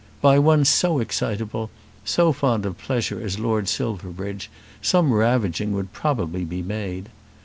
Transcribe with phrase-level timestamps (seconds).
[0.19, 1.69] By one so excitable,
[2.03, 4.49] so fond of pleasure as Lord Silverbridge,
[4.81, 7.09] some ravaging would probably be made.